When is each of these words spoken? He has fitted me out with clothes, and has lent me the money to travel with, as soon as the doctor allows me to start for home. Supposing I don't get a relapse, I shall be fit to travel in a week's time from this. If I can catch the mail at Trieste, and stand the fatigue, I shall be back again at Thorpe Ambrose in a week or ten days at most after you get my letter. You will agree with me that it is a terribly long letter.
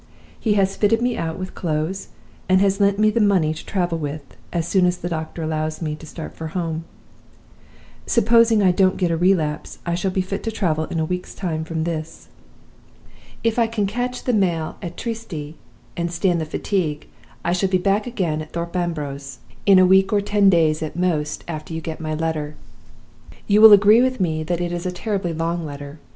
He 0.39 0.55
has 0.55 0.75
fitted 0.75 0.99
me 0.99 1.15
out 1.15 1.37
with 1.37 1.53
clothes, 1.53 2.07
and 2.49 2.59
has 2.59 2.79
lent 2.79 2.97
me 2.97 3.11
the 3.11 3.21
money 3.21 3.53
to 3.53 3.63
travel 3.63 3.99
with, 3.99 4.35
as 4.51 4.67
soon 4.67 4.87
as 4.87 4.97
the 4.97 5.09
doctor 5.09 5.43
allows 5.43 5.79
me 5.79 5.95
to 5.97 6.07
start 6.07 6.35
for 6.35 6.47
home. 6.57 6.85
Supposing 8.07 8.63
I 8.63 8.71
don't 8.71 8.97
get 8.97 9.11
a 9.11 9.15
relapse, 9.15 9.77
I 9.85 9.93
shall 9.93 10.09
be 10.09 10.21
fit 10.23 10.41
to 10.41 10.51
travel 10.51 10.85
in 10.85 10.99
a 10.99 11.05
week's 11.05 11.35
time 11.35 11.63
from 11.63 11.83
this. 11.83 12.29
If 13.43 13.59
I 13.59 13.67
can 13.67 13.85
catch 13.85 14.23
the 14.23 14.33
mail 14.33 14.75
at 14.81 14.97
Trieste, 14.97 15.53
and 15.95 16.11
stand 16.11 16.41
the 16.41 16.45
fatigue, 16.45 17.07
I 17.45 17.53
shall 17.53 17.69
be 17.69 17.77
back 17.77 18.07
again 18.07 18.41
at 18.41 18.53
Thorpe 18.53 18.75
Ambrose 18.75 19.37
in 19.67 19.77
a 19.77 19.85
week 19.85 20.11
or 20.11 20.19
ten 20.21 20.49
days 20.49 20.81
at 20.81 20.95
most 20.95 21.43
after 21.47 21.75
you 21.75 21.79
get 21.79 21.99
my 22.01 22.15
letter. 22.15 22.55
You 23.45 23.61
will 23.61 23.71
agree 23.71 24.01
with 24.01 24.19
me 24.19 24.41
that 24.45 24.61
it 24.61 24.71
is 24.71 24.87
a 24.87 24.91
terribly 24.91 25.31
long 25.31 25.63
letter. 25.63 25.99